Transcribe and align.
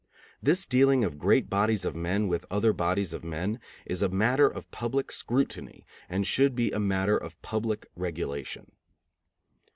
This 0.41 0.65
dealing 0.65 1.03
of 1.03 1.19
great 1.19 1.47
bodies 1.47 1.85
of 1.85 1.95
men 1.95 2.27
with 2.27 2.43
other 2.49 2.73
bodies 2.73 3.13
of 3.13 3.23
men 3.23 3.59
is 3.85 4.01
a 4.01 4.09
matter 4.09 4.47
of 4.47 4.71
public 4.71 5.11
scrutiny, 5.11 5.85
and 6.09 6.25
should 6.25 6.55
be 6.55 6.71
a 6.71 6.79
matter 6.79 7.15
of 7.15 7.39
public 7.43 7.85
regulation. 7.95 8.71